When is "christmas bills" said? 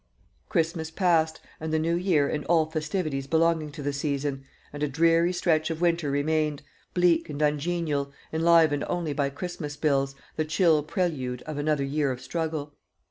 9.29-10.15